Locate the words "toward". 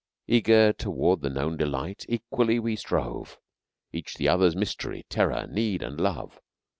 0.73-1.21